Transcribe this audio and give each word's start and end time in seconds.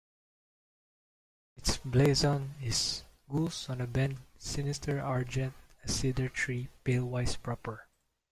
Its 1.57 1.77
blazon 1.77 2.55
is 2.59 3.03
"Gules 3.29 3.69
on 3.69 3.81
a 3.81 3.85
Bend 3.85 4.17
Sinister 4.35 4.99
Argent 4.99 5.53
a 5.83 5.87
Cedar 5.89 6.27
Tree 6.27 6.69
palewise 6.83 7.35
proper". 7.39 7.87